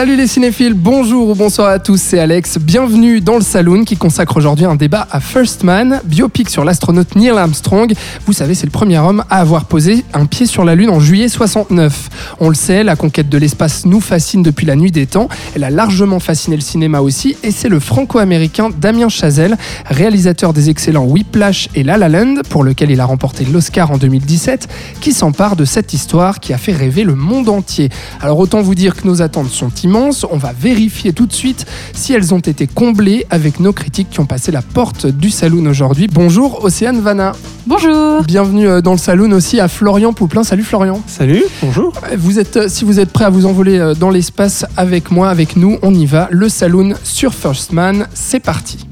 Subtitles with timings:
[0.00, 2.56] Salut les cinéphiles, bonjour ou bonsoir à tous, c'est Alex.
[2.56, 7.14] Bienvenue dans le Saloon qui consacre aujourd'hui un débat à First Man, biopic sur l'astronaute
[7.16, 7.92] Neil Armstrong.
[8.24, 11.00] Vous savez, c'est le premier homme à avoir posé un pied sur la Lune en
[11.00, 12.08] juillet 69.
[12.40, 15.28] On le sait, la conquête de l'espace nous fascine depuis la nuit des temps.
[15.54, 20.70] Elle a largement fasciné le cinéma aussi, et c'est le franco-américain Damien Chazelle, réalisateur des
[20.70, 24.66] excellents Whiplash et La La Land, pour lequel il a remporté l'Oscar en 2017,
[25.02, 27.90] qui s'empare de cette histoire qui a fait rêver le monde entier.
[28.22, 31.66] Alors autant vous dire que nos attentes sont immenses on va vérifier tout de suite
[31.92, 35.66] si elles ont été comblées avec nos critiques qui ont passé la porte du saloon
[35.66, 36.06] aujourd'hui.
[36.06, 37.32] Bonjour Océane Vanna.
[37.66, 38.22] Bonjour.
[38.22, 40.44] Bienvenue euh, dans le saloon aussi à Florian Pouplin.
[40.44, 41.02] Salut Florian.
[41.06, 41.92] Salut, bonjour.
[42.04, 45.28] Euh, vous êtes, euh, si vous êtes prêt à vous envoler dans l'espace avec moi,
[45.28, 46.28] avec nous, on y va.
[46.30, 48.86] Le saloon sur First Man, c'est parti.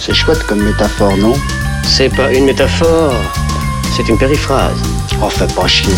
[0.00, 1.34] C'est chouette comme métaphore, non?
[1.84, 3.14] C'est pas une métaphore,
[3.96, 4.76] c'est une périphrase.
[5.22, 5.94] On fait pas chier.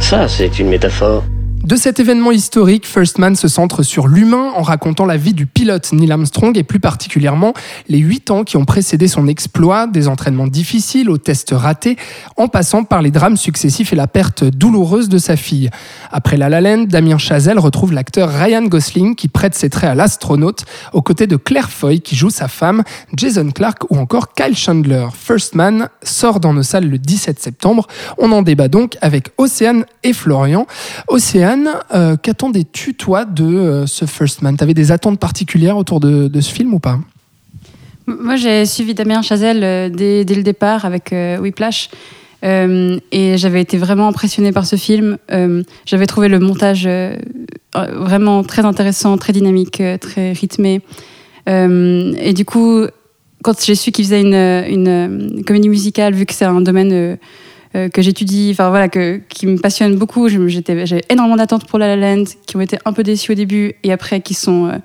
[0.00, 1.22] Ça, c'est une métaphore.
[1.66, 5.46] De cet événement historique, First Man se centre sur l'humain en racontant la vie du
[5.46, 7.54] pilote Neil Armstrong et plus particulièrement
[7.88, 11.96] les huit ans qui ont précédé son exploit, des entraînements difficiles aux tests ratés,
[12.36, 15.68] en passant par les drames successifs et la perte douloureuse de sa fille.
[16.12, 20.66] Après La La Damien Chazelle retrouve l'acteur Ryan Gosling qui prête ses traits à l'astronaute,
[20.92, 22.84] aux côtés de Claire Foy qui joue sa femme,
[23.16, 25.08] Jason Clark ou encore Kyle Chandler.
[25.12, 27.88] First Man sort dans nos salles le 17 septembre.
[28.18, 30.68] On en débat donc avec Océane et Florian.
[31.94, 34.56] Euh, qu'attendais-tu, toi, de euh, ce First Man?
[34.56, 36.98] T'avais des attentes particulières autour de, ce film ou pas?
[38.06, 41.90] Moi, j'ai suivi Damien Chazelle euh, dès, le départ avec Whiplash.
[42.42, 45.18] et j'avais été vraiment impressionnée par ce film.
[45.84, 46.88] j'avais trouvé le montage
[47.74, 50.80] vraiment très intéressant, très dynamique, très rythmé.
[51.48, 52.86] et du coup,
[53.46, 57.16] quand j'ai su qu'il faisait une, comédie musicale, vu que c'est un domaine euh,
[57.72, 60.28] que j'étudie, enfin voilà, que, qui me passionne beaucoup.
[60.28, 63.74] J'ai énormément d'attentes pour La La Land, qui ont été un peu déçues au début
[63.82, 64.80] et après qui sont.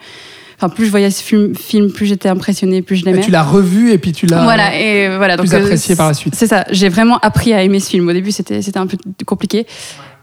[0.61, 3.21] Enfin, plus je voyais ce film, film plus j'étais impressionnée, plus je l'aimais.
[3.21, 6.07] Tu l'as revu et puis tu l'as voilà, et voilà, plus donc, euh, apprécié par
[6.07, 6.35] la suite.
[6.35, 8.07] C'est ça, j'ai vraiment appris à aimer ce film.
[8.07, 9.65] Au début, c'était un peu compliqué.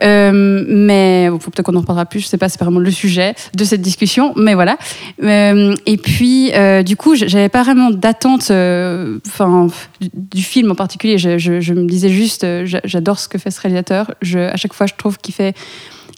[0.02, 3.64] Euh, mais peut-être qu'on en reparlera plus, je sais pas, c'est vraiment le sujet de
[3.64, 4.78] cette discussion, mais voilà.
[5.22, 9.68] Euh, et puis, euh, du coup, j'avais pas vraiment d'attente enfin,
[10.00, 11.18] du, film en particulier.
[11.18, 12.46] Je, je, me disais juste,
[12.84, 14.14] j'adore ce que fait ce réalisateur.
[14.22, 15.56] Je, à chaque fois, je trouve qu'il fait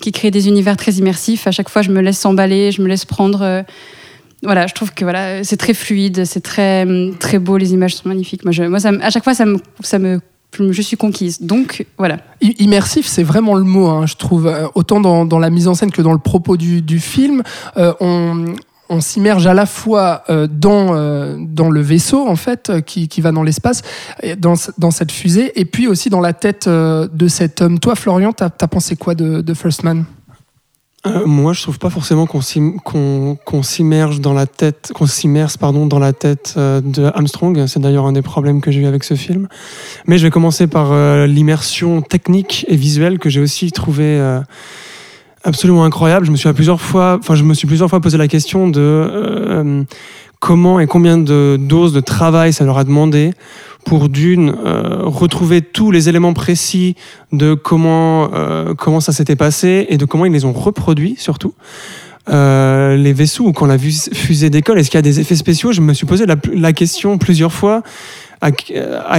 [0.00, 1.46] qui crée des univers très immersifs.
[1.46, 3.64] À chaque fois, je me laisse emballer, je me laisse prendre.
[4.42, 6.86] Voilà, je trouve que voilà, c'est très fluide, c'est très
[7.18, 8.44] très beau, les images sont magnifiques.
[8.44, 10.20] Moi, moi à chaque fois, ça me, ça me
[10.58, 11.40] je suis conquise.
[11.40, 12.18] Donc voilà.
[12.40, 14.46] Immersif, c'est vraiment le mot, hein, je trouve.
[14.46, 17.42] Euh, autant dans, la mise en scène que dans le propos du, film,
[17.76, 23.32] euh, on, s'immerge à la fois euh, dans, dans le vaisseau, en fait, qui, va
[23.32, 23.82] dans l'espace,
[24.38, 27.78] dans, dans, cette fusée, et puis aussi dans la tête de cet homme.
[27.78, 30.04] Toi, Florian, t'as as pensé quoi de, de First Man?
[31.06, 35.98] Euh, moi, je trouve pas forcément qu'on s'immerge dans la tête, qu'on s'immerse pardon dans
[35.98, 37.66] la tête euh, de Armstrong.
[37.66, 39.48] C'est d'ailleurs un des problèmes que j'ai eu avec ce film.
[40.06, 44.20] Mais je vais commencer par euh, l'immersion technique et visuelle que j'ai aussi trouvé
[45.42, 46.26] absolument incroyable.
[46.26, 49.86] Je me suis plusieurs fois, enfin, je me suis plusieurs fois posé la question de
[50.38, 53.32] comment et combien de doses de travail ça leur a demandé
[53.84, 56.96] pour d'une euh, retrouver tous les éléments précis
[57.32, 61.54] de comment euh, comment ça s'était passé et de comment ils les ont reproduits surtout.
[62.28, 65.72] Euh, les vaisseaux ou quand la fusée décolle, est-ce qu'il y a des effets spéciaux?
[65.72, 67.82] Je me suis posé la, question plusieurs fois
[68.40, 68.52] à,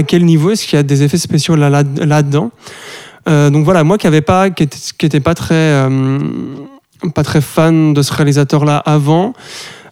[0.04, 2.52] quel niveau est-ce qu'il y a des effets spéciaux là, là, dedans
[3.28, 5.90] Donc voilà, moi qui n'avais pas, qui était, pas très
[7.16, 9.34] pas très fan de ce réalisateur là avant.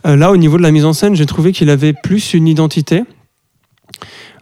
[0.06, 3.04] là, au niveau de la mise en scène, j'ai trouvé qu'il avait plus une identité.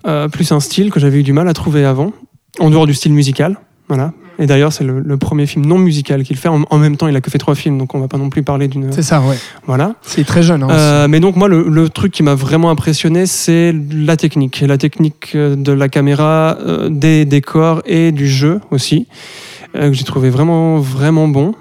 [0.08, 2.14] Euh, plus un style que j'avais eu du mal à trouver avant,
[2.60, 3.58] en dehors du style musical.
[3.90, 4.14] Voilà.
[4.40, 6.48] Et d'ailleurs, c'est le, premier film non musical qu'il fait.
[6.48, 8.44] En, même temps, il a que fait trois films, donc on va pas non plus
[8.44, 8.92] parler d'une.
[8.92, 9.38] C'est ça, ouais.
[9.66, 9.96] Voilà.
[10.04, 10.64] C'est très jeune.
[10.64, 14.78] Hein, euh, mais donc moi, le, truc qui m'a vraiment impressionné, c'est la technique, la
[14.78, 16.58] technique euh, de la caméra,
[16.90, 19.08] des décors et du jeu aussi,
[19.74, 21.54] que j'ai trouvé vraiment vraiment bon.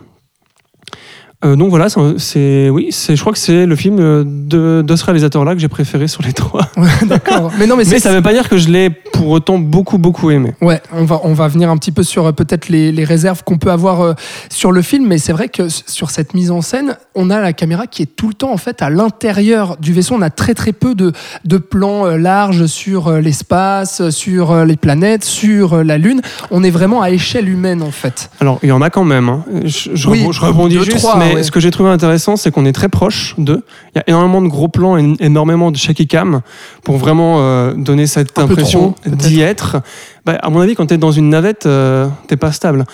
[1.44, 1.88] Euh, donc voilà,
[2.18, 5.60] c'est- oui, c'est je crois que c'est le film euh, de, de ce réalisateur-là que
[5.60, 6.62] j'ai préféré sur les trois.
[7.06, 7.52] D'accord.
[7.58, 10.30] Mais non, mais, Mais ça veut pas dire que je l'ai pour autant beaucoup beaucoup
[10.30, 10.54] aimé.
[10.62, 13.44] Ouais, on va, on va venir un petit peu sur euh, peut-être les, les réserves
[13.44, 14.14] qu'on peut avoir
[14.48, 17.52] sur le film, mais c'est vrai que sur cette mise en scène, on a la
[17.52, 20.14] caméra qui est tout le temps en fait à l'intérieur du vaisseau.
[20.14, 21.12] On a très très peu de,
[21.44, 26.22] de plans larges sur l'espace, sur les planètes, sur la Lune.
[26.50, 28.30] On est vraiment à échelle humaine en fait.
[28.40, 29.28] Alors il y en a quand même.
[29.28, 29.44] hein.
[29.64, 31.42] Je, je Oui, je rebondis deux, juste, mais ouais.
[31.42, 33.62] ce que j'ai trouvé intéressant, c'est qu'on est très proche d'eux.
[33.94, 36.40] Il y a énormément de gros plans et énormément de shaky cam
[36.82, 39.78] pour vraiment euh, donner cette Un impression d'y être.
[40.24, 42.84] Bah, à mon avis, quand tu es dans une navette, euh, t'es pas stable.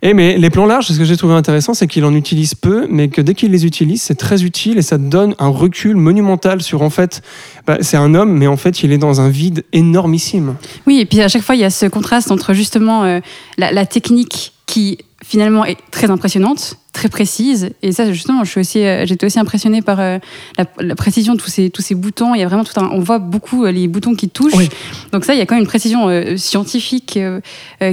[0.00, 2.86] Et mais les plans larges, ce que j'ai trouvé intéressant, c'est qu'il en utilise peu,
[2.90, 5.96] mais que dès qu'il les utilise, c'est très utile et ça te donne un recul
[5.96, 7.22] monumental sur en fait,
[7.66, 10.56] bah, c'est un homme, mais en fait, il est dans un vide énormissime.
[10.86, 13.20] Oui, et puis à chaque fois, il y a ce contraste entre justement euh,
[13.58, 14.98] la, la technique qui
[15.28, 17.70] finalement est très impressionnante, très précise.
[17.82, 20.18] Et ça, justement, je suis aussi, euh, j'étais aussi impressionnée par euh,
[20.56, 22.34] la, la précision de tous ces, tous ces boutons.
[22.34, 24.54] Il y a vraiment tout un, on voit beaucoup euh, les boutons qui touchent.
[24.56, 24.70] Oui.
[25.12, 27.40] Donc ça, il y a quand même une précision euh, scientifique euh,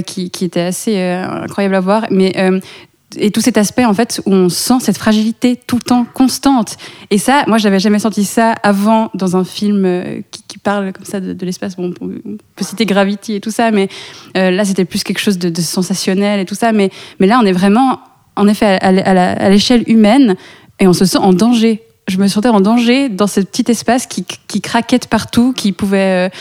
[0.00, 2.06] qui, qui était assez euh, incroyable à voir.
[2.10, 2.34] Mais
[3.16, 6.76] et tout cet aspect en fait où on sent cette fragilité tout le temps constante.
[7.10, 11.04] Et ça moi j'avais jamais senti ça avant dans un film euh, qui, parle comme
[11.04, 11.76] ça de, l'espace.
[11.76, 13.88] Bon on peut, citer Gravity et tout ça mais
[14.36, 16.72] euh, là c'était plus quelque chose de, sensationnel et tout ça.
[16.72, 18.00] Mais là on est vraiment
[18.34, 20.34] en effet à, l'échelle humaine
[20.80, 21.82] et on se sent en danger.
[22.08, 26.28] Je me sentais en danger dans ce petit espace qui, qui craquait partout qui pouvait
[26.28, 26.36] euh,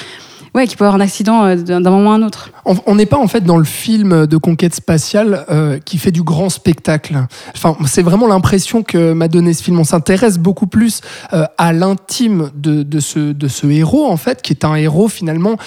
[0.56, 2.50] ouais qui pouvait avoir un accident euh, d'un moment à un autre
[2.88, 6.24] On n'est pas en fait dans le film de conquête spatiale euh, qui fait du
[6.24, 7.28] grand spectacle.
[7.54, 9.80] Enfin, c'est vraiment l'impression que m'a donné ce film.
[9.80, 11.02] On s'intéresse beaucoup plus
[11.34, 15.10] euh, à l'intime de, de ce, de ce héros en fait, qui est un héros
[15.10, 15.58] finalement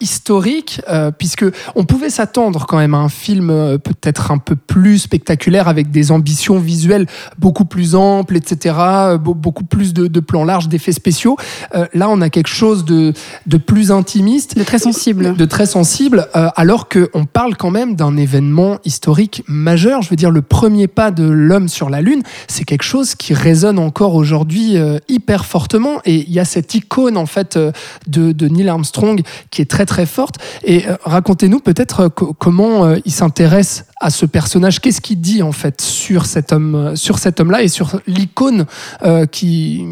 [0.00, 0.80] historique,
[1.18, 1.44] puisque
[1.76, 6.10] on pouvait s'attendre quand même à un film peut-être un peu plus spectaculaire avec des
[6.10, 7.06] ambitions visuelles
[7.38, 8.74] beaucoup plus amples, etc.
[9.14, 11.36] be- beaucoup plus de, plans larges, d'effets spéciaux.
[11.94, 13.12] Là, on a quelque chose de,
[13.46, 13.90] de plus
[14.56, 19.42] de très sensible de très sensible, euh, alors qu'on parle quand même d'un événement historique
[19.48, 20.02] majeur.
[20.02, 23.34] Je veux dire, le premier pas de l'homme sur la Lune, c'est quelque chose qui
[23.34, 26.00] résonne encore aujourd'hui euh, hyper fortement.
[26.04, 27.72] Et il y a cette icône, en fait, euh,
[28.06, 30.36] de, de Neil Armstrong qui est très, très forte.
[30.64, 34.80] Et euh, racontez-nous peut-être co- comment il s'intéresse à ce personnage.
[34.80, 38.66] Qu'est-ce qu'il dit, en fait, sur cet homme, sur cet homme-là et sur l'icône
[39.30, 39.84] qui,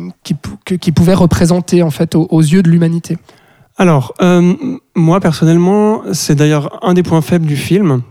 [0.95, 3.19] pouvait représenter, en fait, aux, aux yeux de l'humanité?
[3.81, 4.53] Alors, euh,
[4.95, 8.03] moi personnellement, c'est d'ailleurs un des points faibles du film.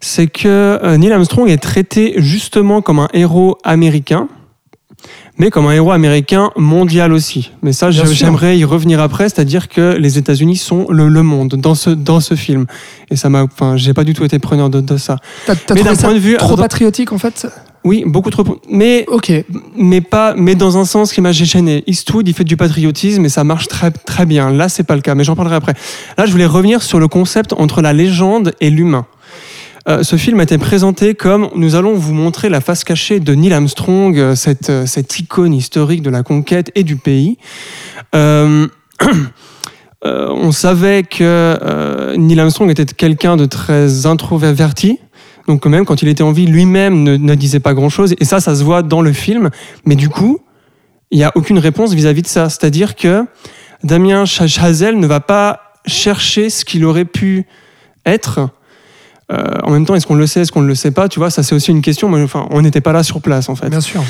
[0.00, 0.48] C'est que
[0.82, 4.26] euh, Neil Armstrong est traité justement comme un héros américain,
[5.38, 7.52] mais comme un héros américain mondial aussi.
[7.62, 7.86] Mais ça,
[8.26, 12.18] j'aimerais y revenir après, c'est-à-dire que les États-Unis sont le, le monde dans ce, dans
[12.18, 12.66] ce film.
[13.10, 15.18] Et ça m'a, enfin, j'ai pas du tout été preneur de, de ça.
[15.76, 17.46] Mais d'un ça point de vue- trop patriotique, en fait?
[17.84, 18.44] Oui, beaucoup trop.
[18.68, 19.32] Mais Ok.
[19.76, 21.82] mais pas mais dans un sens qui m'a gêné.
[21.86, 24.50] Eastwood il fait du patriotisme et ça marche très très bien.
[24.50, 25.74] Là c'est pas le cas, mais j'en parlerai après.
[26.16, 29.06] Là je voulais revenir sur le concept entre la légende et l'humain.
[29.88, 33.34] Euh, ce film a été présenté comme nous allons vous montrer la face cachée de
[33.34, 37.36] Neil Armstrong, euh, cette, euh, cette icône historique de la conquête et du pays.
[38.14, 38.68] Euh,
[40.04, 45.00] euh, on savait que Neil Armstrong était quelqu'un de très introverti.
[45.48, 48.14] Donc même quand il était en vie, lui-même ne, ne disait pas grand-chose.
[48.20, 49.50] Et ça, ça se voit dans le film.
[49.84, 50.40] Mais du coup,
[51.10, 52.48] il n'y a aucune réponse vis-à-vis de ça.
[52.48, 53.24] C'est-à-dire que
[53.84, 57.44] Damien Cha- Chazelle ne va pas chercher ce qu'il aurait pu
[58.06, 58.48] être.
[59.32, 61.08] Euh, en même temps, est-ce qu'on le sait, est-ce qu'on ne le sait pas?
[61.08, 62.12] Tu vois, ça c'est aussi une question.
[62.22, 63.70] Enfin, on n'était pas là sur place en fait.
[63.70, 64.02] Bien sûr.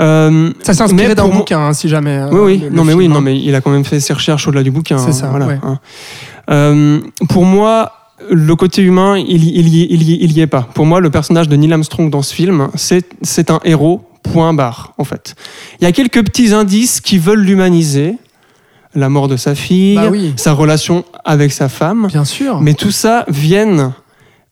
[0.00, 2.16] Euh, Ça s'est inspiré mais d'un bouquin, hein, si jamais.
[2.16, 3.20] euh, oui, oui, le- le non, mais oui, non, hein.
[3.20, 4.96] mais il a quand même fait ses recherches au-delà du bouquin.
[4.98, 7.00] C'est hein, ça, voilà, ouais.
[7.28, 7.92] pour moi,
[8.30, 10.62] le côté humain, il, y- il, y, il, y, il y est pas.
[10.74, 14.52] Pour moi, le personnage de Neil Armstrong dans ce film, c'est c'est un héros, point
[14.52, 15.34] barre, en fait.
[15.80, 18.16] Il y a quelques petits indices qui veulent l'humaniser.
[18.96, 20.32] La mort de sa fille, Bah oui.
[20.34, 22.08] sa relation avec sa femme.
[22.08, 22.60] Bien sûr.
[22.60, 23.92] Mais tout ça viennent,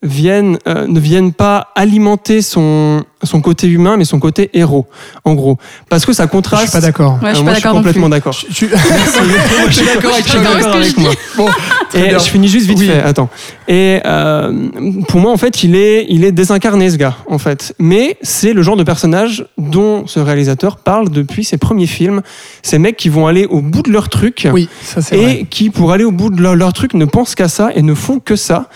[0.02, 4.86] viennent, euh, ne viennent pas alimenter son, son côté humain, mais son côté héros,
[5.24, 5.58] en gros.
[5.88, 6.62] Parce que ça je contraste.
[6.64, 7.18] suis pas d'accord.
[7.22, 7.70] Ouais, je suis Euh, pas moi, non plus.
[7.78, 8.32] complètement d'accord.
[8.32, 8.66] Je, je-
[9.68, 11.10] je suis d'accord avec Je suis avec moi.
[11.36, 11.48] Bon,
[11.94, 12.18] Et bien.
[12.18, 12.86] je finis juste vite Oui.
[12.86, 13.02] fait.
[13.02, 13.28] Attends.
[13.66, 14.68] Et euh,
[15.08, 17.74] pour moi, en fait, il est, il est désincarné ce gars, en fait.
[17.80, 22.22] Mais c'est le genre de personnage dont ce réalisateur parle depuis ses premiers films.
[22.62, 25.46] Ces mecs qui vont aller au bout de leur truc Oui, ça c'est et vrai.
[25.50, 27.94] qui, pour aller au bout de leur, leur truc, ne pensent qu'à ça et ne
[27.94, 28.68] font que ça,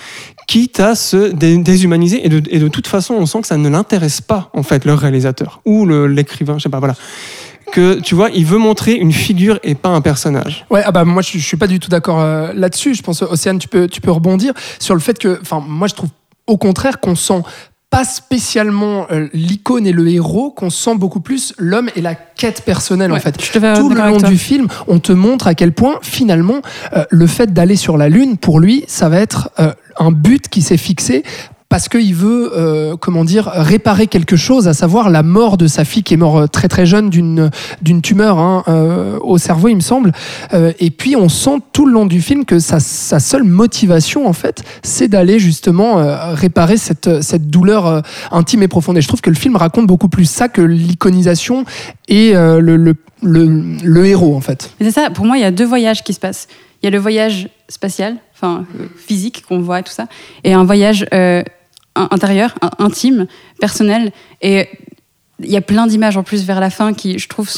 [0.46, 2.24] quitte à se dé- déshumaniser.
[2.24, 4.84] Et de, et de toute façon, on sent que ça ne l'intéresse pas, en fait,
[4.84, 6.94] le réalisateur ou l'écrivain, je sais pas, voilà.
[7.72, 10.66] Que tu vois, il veut montrer une figure et pas un personnage.
[10.68, 12.94] Ouais, ah bah moi je, je suis pas du tout d'accord euh, là-dessus.
[12.94, 15.94] Je pense Océane, tu peux tu peux rebondir sur le fait que, enfin moi je
[15.94, 16.10] trouve
[16.46, 17.40] au contraire qu'on sent
[17.88, 22.62] pas spécialement euh, l'icône et le héros, qu'on sent beaucoup plus l'homme et la quête
[22.62, 23.42] personnelle en fait.
[23.42, 26.60] je te fais Tout le long du film, on te montre à quel point finalement
[26.96, 30.48] euh, le fait d'aller sur la lune, pour lui, ça va être euh, un but
[30.48, 31.22] qui s'est fixé
[31.72, 35.86] parce qu'il veut, euh, comment dire, réparer quelque chose, à savoir la mort de sa
[35.86, 39.76] fille qui est morte euh, très très jeune d'une tumeur hein, euh, au cerveau, il
[39.76, 40.12] me semble.
[40.52, 44.62] Et puis on sent tout le long du film que sa, seule motivation en fait,
[44.82, 45.94] c'est d'aller justement
[46.34, 48.98] réparer cette, cette douleur intime et profonde.
[48.98, 51.64] Et je trouve que le film raconte beaucoup plus ça que l'iconisation
[52.06, 54.74] et le, le, le, le héros en fait.
[54.78, 56.48] C'est ça, pour moi, il y a deux voyages qui se passent.
[56.82, 60.06] Il y a le voyage spatial, enfin euh, physique qu'on voit tout ça,
[60.44, 61.42] et un voyage euh,
[61.94, 63.26] in- intérieur, in- intime,
[63.60, 64.12] personnel.
[64.40, 64.68] Et
[65.40, 67.48] il y a plein d'images en plus vers la fin qui, je trouve,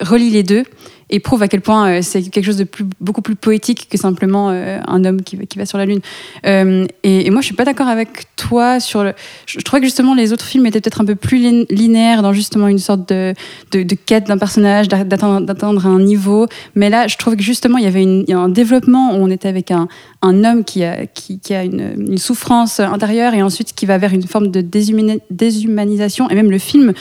[0.00, 0.64] relient les deux
[1.12, 2.66] et prouvent à quel point euh, c'est quelque chose de
[3.00, 6.00] beaucoup plus poétique que simplement euh, un homme qui, va- sur la lune.
[6.46, 9.12] Euh, et, moi, je suis pas d'accord avec toi sur le.
[9.46, 12.22] Je, je trouvais que justement les autres films étaient peut-être un peu plus lin- linéaires
[12.22, 13.34] dans justement une sorte de,
[13.72, 16.46] de, quête d'un personnage, d'a- d'atteindre un niveau.
[16.74, 19.70] Mais là, je trouve que justement, il y avait un développement où on était avec
[19.70, 19.88] un,
[20.22, 24.26] un homme qui a, qui, a une, souffrance intérieure et ensuite qui va vers une
[24.26, 26.30] forme de déshumani- déshumanisation.
[26.30, 26.94] Et même le film,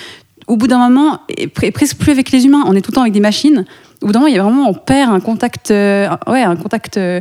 [0.47, 2.63] au bout d'un moment, est presque plus avec les humains.
[2.65, 3.65] On est tout le temps avec des machines.
[4.01, 6.55] Au bout d'un moment, il y a vraiment, on perd un contact, euh, ouais, un
[6.55, 7.19] contact euh,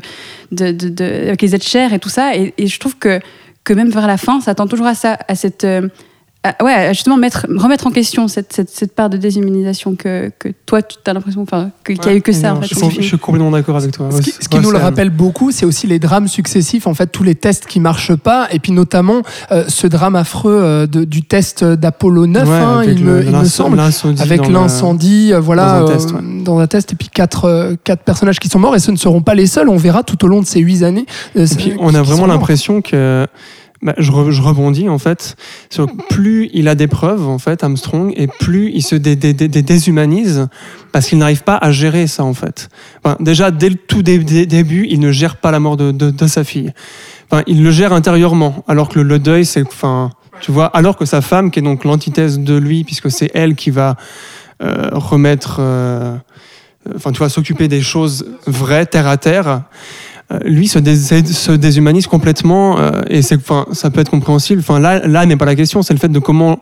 [0.51, 2.35] de, de- de- avec les êtres chers et tout ça.
[2.37, 3.21] Et, et je trouve que,
[3.65, 5.65] que même vers la fin, ça tend toujours à ça, à cette.
[6.47, 9.95] Euh, à- ouais, à justement mettre, remettre en question cette, cette, cette part de déshumanisation
[9.95, 11.45] que, que toi, tu as l'impression
[11.85, 12.69] qu'il n'y a eu que ça, en fait.
[12.69, 13.03] je, suis, film.
[13.03, 14.09] je suis complètement d'accord avec toi.
[14.11, 16.87] Ce qui, Ouais, ce qui ouais, nous le rappelle beaucoup, c'est aussi les drames successifs,
[16.87, 20.59] en fait, tous les tests qui marchent pas, et puis notamment euh, ce drame affreux
[20.63, 23.79] euh, de- du test d'Apollo 9, Ouais, hein, il, le- me, il me semble,
[24.19, 26.21] avec l'incendie, euh, voilà, dans un test, ouais.
[26.45, 28.97] dans un test, et puis quatre, euh, quatre personnages qui sont morts, et ce ne
[28.97, 31.07] seront pas les seuls, on verra tout au long de ces huit années.
[31.37, 33.27] euh, Et puis, on a vraiment l'impression que.
[33.83, 35.37] Bah, je, re- je rebondis en fait
[35.71, 39.33] sur plus il a des preuves en fait Armstrong et plus il se dé- dé-
[39.33, 40.49] dé- dé- déshumanise
[40.93, 42.69] parce qu'il n'arrive pas à gérer ça en fait.
[43.03, 45.93] Enfin, déjà dès le tout dé- dé- début il ne gère pas la mort de,
[45.93, 46.73] de- de sa fille.
[47.31, 50.11] Enfin, il le gère intérieurement alors que le, le deuil c'est enfin
[50.41, 53.55] tu vois alors que sa femme qui est donc l'antithèse de lui puisque c'est elle
[53.55, 53.97] qui va
[54.63, 56.17] euh, remettre euh,
[56.97, 59.59] enfin tu vois s'occuper des choses vraies terre à terre euh,
[60.45, 64.61] lui se, se déshumanise complètement euh, et c'est enfin ça peut être compréhensible.
[64.61, 66.61] Enfin là là n'est pas la question c'est le fait de comment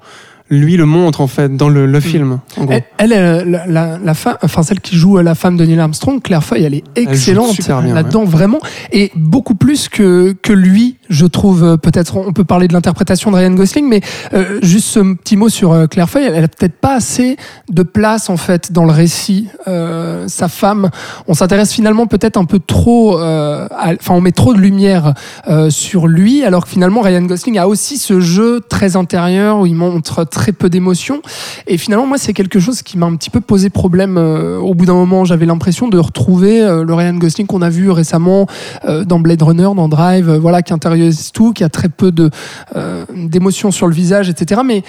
[0.51, 2.75] lui le montre en fait dans le, le film en gros.
[2.99, 6.23] Elle, elle, la, la, la femme, enfin celle qui joue la femme de Neil Armstrong,
[6.23, 7.55] Claire Foy, elle est excellente
[7.95, 8.59] là-dedans vraiment,
[8.93, 11.65] et beaucoup plus que que lui, je trouve.
[11.65, 14.01] euh, Peut-être on peut parler de l'interprétation de Ryan Gosling, mais
[14.35, 17.37] euh, juste ce petit mot sur euh, Claire Foy, elle, elle a peut-être pas assez
[17.71, 19.49] de place en fait dans le récit.
[19.67, 20.91] Euh, sa femme,
[21.27, 25.15] on s'intéresse finalement peut-être un peu trop, euh, à- enfin on met trop de lumière
[25.49, 29.67] euh, sur lui, alors que finalement Ryan Gosling a aussi ce jeu très intérieur où
[29.67, 31.21] il montre très peu d'émotions.
[31.67, 34.17] Et finalement, moi, c'est quelque chose qui m'a un petit peu posé problème.
[34.19, 37.69] euh, au bout d'un moment, j'avais l'impression de retrouver euh, le Ryan Gosling qu'on a
[37.71, 38.47] vu récemment
[38.85, 42.31] euh, dans Blade Runner, dans Drive, voilà, qui intériorise tout, qui a très peu de
[42.77, 44.61] euh, d'émotions sur le visage, etc.
[44.65, 44.83] Mais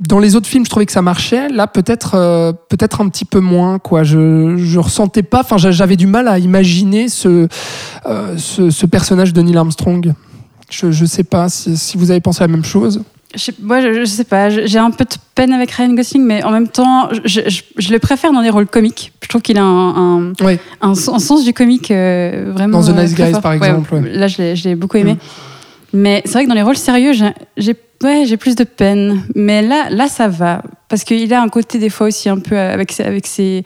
[0.00, 1.48] dans les autres films, je trouvais que ça marchait.
[1.48, 2.12] Là, peut-être,
[2.68, 3.78] peut-être un petit peu moins.
[3.78, 5.40] Quoi, je, je ressentais pas.
[5.40, 7.48] Enfin, j'a- j'avais du mal à imaginer ce,
[8.36, 10.12] ce, personnage de Neil Armstrong.
[10.70, 13.02] Je, je sais pas si, si vous avez pensé à la même chose.
[13.36, 16.42] Je, moi, je, je sais pas, j'ai un peu de peine avec Ryan Gosling, mais
[16.44, 17.40] en même temps, je,
[17.90, 19.12] le préfère dans les rôles comiques.
[19.22, 20.58] Je trouve qu'il a un, un, Ouais.
[20.80, 22.80] un, un sens du comique euh, vraiment.
[22.80, 23.40] Dans The euh, Nice Guys, fort.
[23.42, 24.10] par exemple, ouais.
[24.12, 25.14] Là, je l'ai- beaucoup aimé.
[25.14, 25.18] Mm.
[25.96, 29.22] Mais c'est vrai que dans les rôles sérieux, j'ai j'ai- ouais, j'ai plus de peine.
[29.34, 30.62] Mais là, là, ça va.
[30.88, 33.64] Parce qu'il a un côté, des fois aussi, un peu avec, ses- avec ses,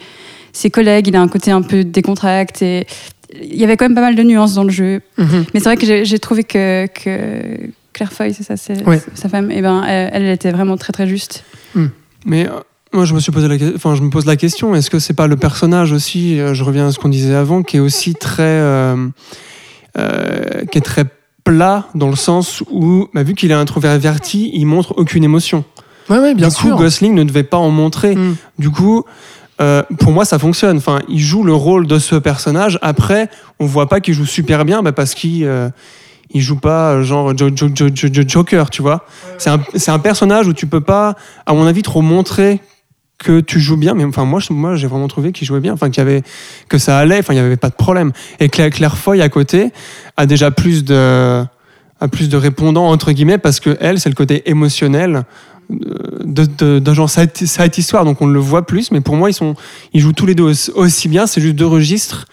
[0.52, 2.87] ses collègues, il a un côté un peu décontracté.
[3.34, 5.00] Il y avait quand même pas mal de nuances dans le jeu.
[5.18, 5.44] Mhm.
[5.52, 9.02] Mais c'est vrai que j'ai j'ai trouvé que, que Claire Foy, c'est ça, c'est Ouais.
[9.14, 11.43] sa femme, et ben, elle, elle était vraiment très très juste.
[12.25, 12.52] Mais euh,
[12.93, 15.14] moi, je me suis posé la, enfin, je me pose la question est-ce que c'est
[15.14, 18.14] pas le personnage aussi euh, Je reviens à ce qu'on disait avant, qui est aussi
[18.14, 19.09] très, euh,
[19.99, 21.07] euh, qui est très
[21.43, 25.64] plat dans le sens où, bah, vu qu'il est introverti, il montre aucune émotion.
[26.09, 26.76] Ouais, ouais, bien du coup, sûr.
[26.76, 28.14] Gosling ne devait pas en montrer.
[28.14, 28.37] Mm.
[28.61, 29.05] Du coup,
[29.61, 30.76] euh, pour moi, ça fonctionne.
[30.76, 32.78] Enfin, il joue le rôle de ce personnage.
[32.81, 33.28] Après,
[33.59, 35.69] on voit pas qu'il joue super bien, bah, parce qu'il euh,
[36.30, 39.06] il joue pas euh, genre Jo- Jo- Jo- Jo- Jo- Joker, tu vois.
[39.38, 41.14] C'est un, un personnage où tu peux pas,
[41.47, 42.61] à mon avis, trop montrer
[43.18, 43.94] que tu joues bien.
[43.94, 45.73] Mais enfin, moi, moi, j'ai vraiment trouvé qu'il jouait bien.
[45.73, 46.23] Enfin, qu'il avait,
[46.68, 47.18] que ça allait.
[47.18, 48.12] Enfin, il y avait pas de problème.
[48.40, 49.73] Et Claire, Claire Foy à côté
[50.16, 51.42] a déjà plus de,
[52.00, 55.25] a plus de répondants entre guillemets parce que elle, c'est le côté émotionnel
[55.70, 59.28] de, de, de genre cette, cette histoire donc on le voit plus mais pour moi
[59.28, 59.54] ils sont
[59.92, 62.25] ils jouent tous les deux aussi bien c'est juste deux registres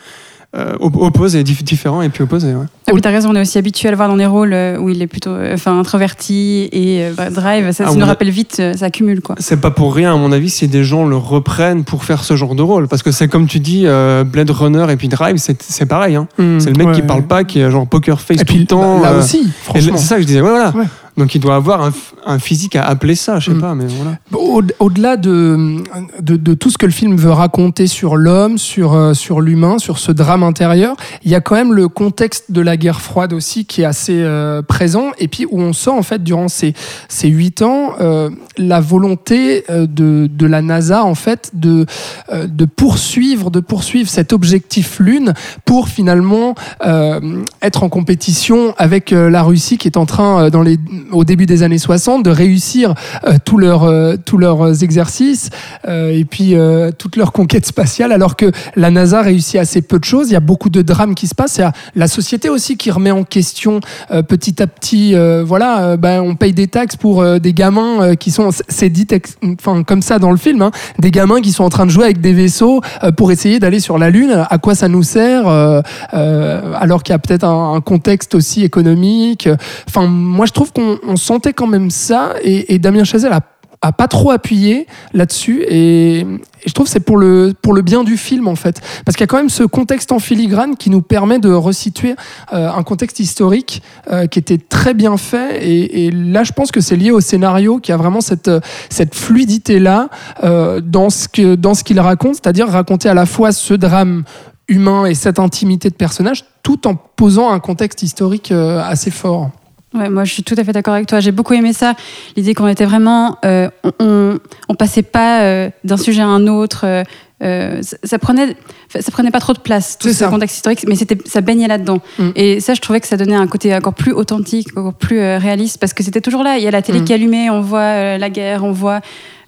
[0.56, 2.54] euh, op- opposés, dif- différents et puis opposés.
[2.54, 2.66] ouais.
[2.88, 4.78] Ah oui, t'as raison, on est aussi habitué à le voir dans des rôles euh,
[4.78, 7.72] où il est plutôt euh, enfin, introverti et euh, bah, drive.
[7.72, 9.36] Ça, Ah, ça nous a- rappelle vite, ça accumule quoi.
[9.40, 12.36] C'est pas pour rien, à mon avis, si des gens le reprennent pour faire ce
[12.36, 12.88] genre de rôle.
[12.88, 16.16] Parce que c'est comme tu dis, euh, Blade Runner et puis Drive, c'est c'est pareil.
[16.16, 16.28] hein.
[16.38, 17.08] C'est le mec qui Ouais.
[17.08, 19.02] parle pas, qui est genre poker face Et tout puis le temps.
[19.02, 19.98] là euh, aussi, et franchement.
[19.98, 20.74] C'est ça que je disais, ouais, voilà.
[21.18, 21.92] Donc il doit avoir un,
[22.26, 23.62] un physique à appeler ça, je sais Mm.
[23.62, 24.18] pas, mais voilà.
[24.34, 25.78] Au- Au-delà de,
[26.22, 29.78] de, de tout ce que le film veut raconter sur l'homme, sur, euh, sur l'humain,
[29.80, 33.34] sur ce drame intérieur, il y a quand même le contexte de la guerre froide
[33.34, 36.74] aussi qui est assez euh, présent et puis où on sent en fait durant ces,
[37.10, 41.86] ces huit ans euh, la volonté euh, de, de la NASA en fait de,
[42.34, 45.34] euh, de poursuivre de poursuivre cet objectif lune
[45.66, 46.56] pour finalement
[46.86, 50.78] euh, être en compétition avec la Russie qui est en train dans les
[51.12, 52.94] au début des années 60 de réussir
[53.26, 55.50] euh, tous leurs euh, tous leurs exercices
[55.88, 56.56] euh, et puis
[56.98, 60.30] toutes leurs conquêtes spatiales alors que la NASA réussit assez peu de choses.
[60.30, 61.58] Il y a beaucoup de drames qui se passent.
[61.58, 63.80] Il y a la société aussi qui remet en question
[64.28, 68.90] petit à petit voilà ben, on paye des taxes pour des gamins qui sont c'est
[68.90, 69.08] dit
[69.44, 72.06] enfin comme ça dans le film hein, des gamins qui sont en train de jouer
[72.06, 72.82] avec des vaisseaux
[73.18, 74.46] pour essayer d'aller sur la lune.
[74.50, 79.50] À quoi ça nous sert alors qu'il y a peut-être un, un contexte aussi économique?
[79.88, 84.08] Enfin moi je trouve qu'on on sentait quand même ça et, Damien Chazelle a pas
[84.08, 86.26] trop appuyé là-dessus et,
[86.66, 89.26] je trouve c'est pour le pour le bien du film en fait parce qu'il y
[89.26, 92.16] a quand même ce contexte en filigrane qui nous permet de resituer
[92.54, 96.82] euh, un contexte historique euh, qui était très bien fait et, là je pense que
[96.82, 98.50] c'est lié au scénario qui a vraiment cette
[98.90, 100.10] cette fluidité là
[100.42, 104.24] dans ce dans ce qu'il raconte c'est-à-dire raconter à la fois ce drame
[104.68, 109.52] humain et cette intimité de personnage tout en posant un contexte historique euh, assez fort.
[109.96, 111.20] Ouais, moi, je suis tout à fait d'accord avec toi.
[111.22, 111.96] J'ai beaucoup aimé ça.
[112.36, 113.38] L'idée qu'on était vraiment.
[113.46, 116.82] euh, on, on, on passait pas euh, d'un sujet à un autre.
[116.86, 117.04] euh,
[117.44, 118.56] euh, ça, ça prenait,
[118.98, 120.28] ça prenait pas trop de place, tout ce ça.
[120.30, 122.00] contexte historique, mais c'était, ça baignait là-dedans.
[122.18, 122.30] Mm.
[122.36, 125.38] Et ça, je trouvais que ça donnait un côté encore plus authentique, encore plus euh,
[125.38, 126.58] réaliste, parce que c'était toujours là.
[126.58, 127.04] Il y a la télé Mm.
[127.04, 129.02] qui est allumée, on voit euh, la guerre, on voit,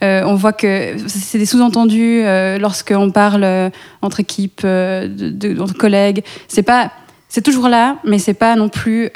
[0.03, 3.69] euh, on voit que c'est des sous-entendus euh, lorsqu'on parle euh,
[4.01, 6.23] entre équipes, euh, de, de- entre collègues.
[6.49, 6.91] C'est pas,
[7.29, 9.09] c'est toujours là, mais c'est pas non plus.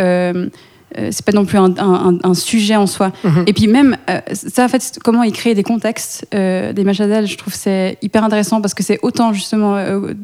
[0.97, 3.11] Euh, c'est pas non plus un, un- un sujet en soi.
[3.23, 3.43] Mhm.
[3.47, 7.27] Et puis même, euh, ça, en fait, comment il crée des contextes, euh, des Machadal,
[7.27, 9.75] je trouve que c'est hyper intéressant parce que c'est autant justement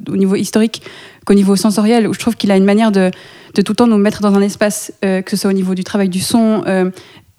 [0.09, 0.81] au niveau historique
[1.25, 3.12] qu'au niveau sensoriel, où je trouve qu'il a une manière de,
[3.55, 5.83] de tout le temps nous mettre dans un espace, que ce soit au niveau du
[5.83, 6.63] travail du son,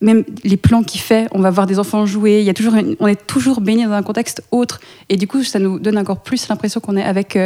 [0.00, 2.75] même les plans qu'il fait, on va voir des enfants jouer, il y a toujours
[2.76, 5.99] une- on est toujours baigné dans un contexte autre, et du coup, ça nous donne
[5.99, 7.36] encore plus l'impression qu'on est avec,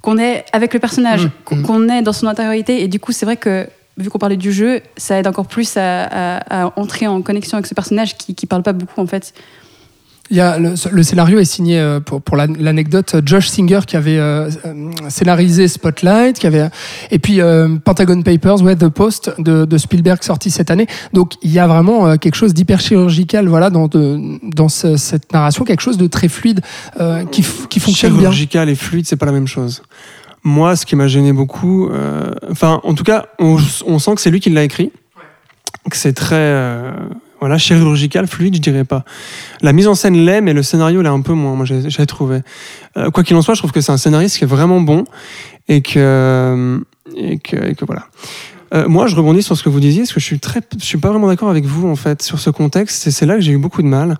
[0.00, 1.30] qu'on est avec le personnage, Mhm.
[1.44, 3.66] qu'on qu'on est dans son intériorité, et du coup, c'est vrai que
[3.98, 7.56] vu qu'on parlait du jeu, ça aide encore plus à, à- à entrer en connexion
[7.58, 9.34] avec ce personnage qui, qui parle pas beaucoup en fait.
[10.30, 13.80] Il y a le, le scénario est signé euh, pour, pour la- l'anecdote Josh Singer
[13.86, 16.70] qui avait euh, euh, scénarisé Spotlight, qui avait
[17.10, 20.86] et puis euh, Pentagon Papers, ouais, The Post de, de Spielberg sorti cette année.
[21.12, 24.96] Donc il y a vraiment euh, quelque chose d'hyper chirurgical, voilà, dans de, dans ce-
[24.96, 26.62] cette narration, quelque chose de très fluide
[26.98, 28.20] euh, qui, qui fonctionne bien.
[28.30, 29.82] Chirurgical et fluide, c'est pas la même chose.
[30.44, 34.20] Moi, ce qui m'a gêné beaucoup, euh, enfin, en tout cas, on, on sent que
[34.20, 34.90] c'est lui qui l'a écrit,
[35.88, 36.92] que c'est très, euh,
[37.38, 39.04] voilà, chirurgical, fluide, je dirais pas.
[39.60, 41.54] La mise en scène l'est, mais le scénario l'est un peu moins.
[41.54, 42.40] Moi, j'ai trouvé.
[42.96, 45.04] Euh, quoi qu'il en soit, je trouve que c'est un scénariste qui est vraiment bon
[45.68, 46.80] et que,
[47.16, 48.06] et que, et que voilà.
[48.74, 50.84] Euh, moi, je rebondis sur ce que vous disiez, parce que je suis très, je
[50.84, 53.06] suis pas vraiment d'accord avec vous en fait sur ce contexte.
[53.06, 54.16] Et c'est là que j'ai eu beaucoup de mal.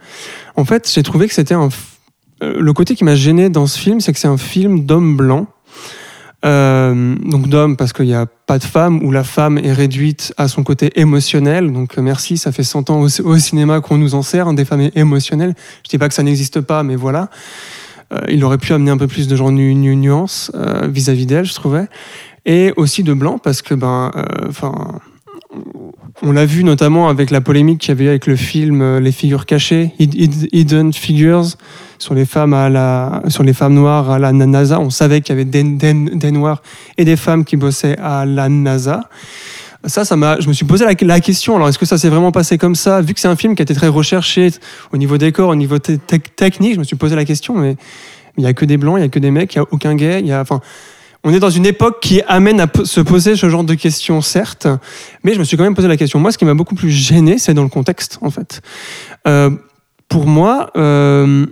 [0.56, 1.68] En fait, j'ai trouvé que c'était un,
[2.42, 5.16] euh, le côté qui m'a gêné dans ce film, c'est que c'est un film d'homme
[5.16, 5.46] blanc.
[6.44, 10.34] Euh, donc d'homme parce qu'il n'y a pas de femme où la femme est réduite
[10.36, 11.72] à son côté émotionnel.
[11.72, 14.64] Donc euh, merci, ça fait 100 ans au, cinéma qu'on nous en sert, hein, des
[14.64, 15.54] femmes émotionnelles.
[15.84, 17.30] Je dis pas que ça n'existe pas, mais voilà.
[18.12, 21.26] Euh, il aurait pu amener un peu plus de genre nu, nu- nuance euh, vis-à-vis
[21.26, 21.86] d'elle, je trouvais.
[22.44, 24.10] Et aussi de blanc parce que ben,
[24.48, 25.00] enfin.
[26.20, 29.00] On l'a vu notamment avec la polémique qu'il y avait eu avec le film euh,
[29.00, 31.46] Les figures cachées, Hid- Hid- Hidden Figures,
[31.98, 34.78] sur les femmes à la, sur les femmes noires à la NASA.
[34.78, 36.62] On savait qu'il y avait des, noirs
[36.98, 39.08] et des femmes qui bossaient à la NASA.
[39.84, 41.56] Ça, ça m'a, je me suis posé la, question.
[41.56, 43.00] Alors, est-ce que ça s'est vraiment passé comme ça?
[43.00, 44.50] Vu que c'est un film qui a été très recherché
[44.92, 47.54] au niveau décor, au niveau te- te- technique, je me suis posé la question.
[47.56, 47.76] Mais
[48.36, 49.66] il n'y a que des blancs, il n'y a que des mecs, il n'y a
[49.72, 50.20] aucun gay.
[50.20, 50.44] Il y a,
[51.24, 54.66] on est dans une époque qui amène à se poser ce genre de questions, certes,
[55.22, 56.18] mais je me suis quand même posé la question.
[56.18, 58.60] Moi, ce qui m'a beaucoup plus gêné, c'est dans le contexte, en fait.
[59.28, 59.50] Euh,
[60.08, 61.46] pour moi, euh,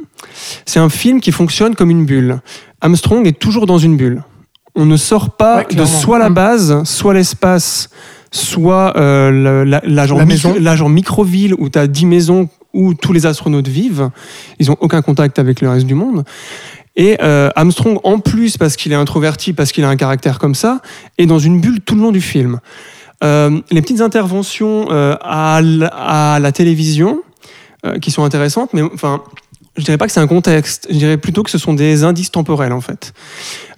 [0.66, 2.40] c'est un film qui fonctionne comme une bulle.
[2.80, 4.22] Armstrong est toujours dans une bulle.
[4.74, 6.35] On ne sort pas Ouais, de soit la Mm.
[6.35, 7.88] base, soit l'espace,
[8.33, 10.20] soit euh, la, la genre
[10.61, 14.11] La genre microville où tu as 10 maisons où tous les astronautes vivent.
[14.61, 16.24] Ils n'ont aucun contact avec le reste du monde.
[17.00, 20.54] Et euh, Armstrong, en plus, parce qu'il est introverti, parce qu'il a un caractère comme
[20.54, 20.82] ça,
[21.16, 22.60] est dans une bulle tout le long du film.
[23.24, 27.22] Euh, les petites interventions euh, à, la télévision,
[28.02, 29.22] qui sont intéressantes, mais enfin,
[29.78, 32.30] je dirais pas que c'est un contexte, je dirais plutôt que ce sont des indices
[32.30, 33.14] temporels, en fait.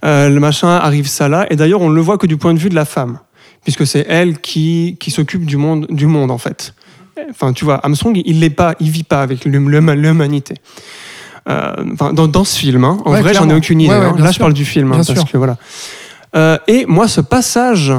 [0.03, 2.59] Le machin arrive ça là, et d'ailleurs, on ne le voit que du point de
[2.59, 3.21] vue de la femme,
[3.63, 6.75] puisque c'est elle qui, s'occupe du monde, du monde, en fait.
[7.31, 10.57] Enfin, tu vois, Armstrong, il l'est pas, il vit pas avec l'hum- l'hum- l'humanité.
[11.49, 12.99] Euh, enfin, dans, dans ce film, hein.
[13.05, 13.91] en Ouais, vrai, j'en ai aucune idée.
[13.93, 14.15] Ouais, ouais, hein.
[14.19, 15.31] Là, je parle du film, hein, Bien parce sûr.
[15.31, 15.57] que voilà.
[16.37, 17.93] Euh, et moi, ce passage,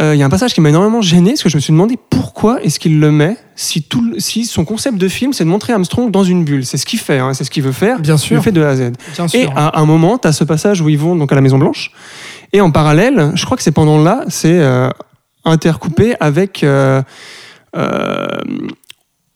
[0.00, 1.72] euh, il y a un passage qui m'a énormément gêné, parce que je me suis
[1.72, 5.48] demandé pourquoi est-ce qu'il le met si, tout, si son concept de film, c'est de
[5.50, 6.64] montrer Armstrong dans une bulle.
[6.64, 8.00] C'est ce qu'il fait, hein, c'est ce qu'il veut faire.
[8.00, 8.36] Bien Il sûr.
[8.36, 8.92] le fait de A à Z.
[9.14, 9.52] Bien Et sûr.
[9.56, 11.90] à un moment, tu as ce passage où ils vont donc à la Maison Blanche.
[12.54, 14.88] Et en parallèle, je crois que c'est pendant là, c'est euh,
[15.44, 16.64] intercoupé avec.
[16.64, 17.02] euh,
[17.76, 18.26] euh,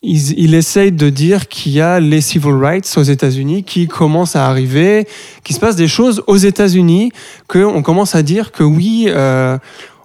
[0.03, 4.37] il, il essaye de dire qu'il y a les civil rights aux États-Unis qui commencent
[4.37, 5.07] à arriver,
[5.45, 7.12] qu'il se passe des choses aux États-Unis,
[7.49, 9.07] qu'on commence à dire que oui.
[9.09, 9.59] euh,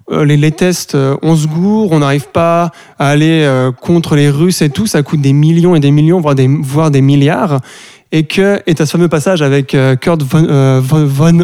[0.10, 4.16] euh, les, les tests euh, ont ce goût, on n'arrive pas à aller euh, contre
[4.16, 7.02] les Russes et tout, ça coûte des millions et des millions, voire des, voire des
[7.02, 7.60] milliards
[8.12, 10.80] et que et t'as ce fameux passage avec euh, Kurt Von,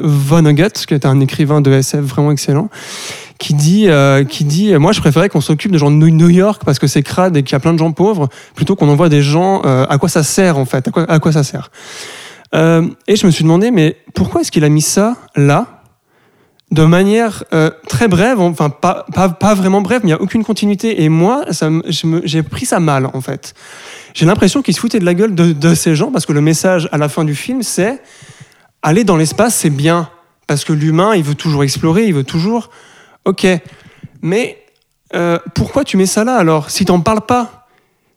[0.03, 2.69] Von, qui est un écrivain de SF vraiment excellent,
[3.43, 6.61] qui dit, euh, qui dit, moi je préférais qu'on s'occupe de gens de New York
[6.63, 9.09] parce que c'est crade et qu'il y a plein de gens pauvres, plutôt qu'on envoie
[9.09, 9.61] des gens.
[9.65, 11.69] euh, à quoi ça sert en fait À quoi, ça sert
[12.55, 15.81] Euh, Et je me suis demandé, mais pourquoi est-ce qu'il a mis ça là
[16.71, 20.21] de manière euh, très brève, enfin pas, pas, pas vraiment brève, mais il n'y a
[20.21, 21.03] aucune continuité.
[21.03, 21.43] Et moi,
[22.23, 23.53] j'ai pris ça mal, en fait.
[24.13, 26.87] J'ai l'impression qu'il se foutait de la gueule de ces gens, parce que le message
[26.93, 28.01] à la fin du film, c'est
[28.81, 30.09] aller dans l'espace, c'est bien.
[30.47, 32.69] Parce que l'humain, il veut toujours explorer, il veut toujours.
[33.25, 33.47] Ok.
[34.21, 34.57] Mais
[35.15, 37.67] euh, pourquoi tu mets ça là alors Si t'en parles pas?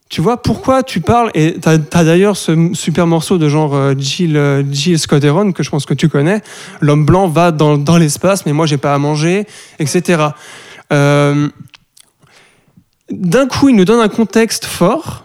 [0.09, 3.95] Tu vois, pourquoi tu parles Et t'as as, d'ailleurs ce super morceau de genre euh,
[3.99, 6.43] Jill, euh, Jill Scott Heron, que je pense que tu connais.
[6.81, 9.47] L'homme blanc va dans, dans l'espace, mais moi j'ai pas à manger,
[9.81, 10.29] etc.
[10.93, 11.49] Euh,
[13.11, 15.25] D'un coup, il nous donne un contexte fort,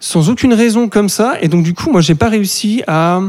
[0.00, 3.22] sans aucune raison comme ça, et donc du coup, moi j'ai pas réussi à,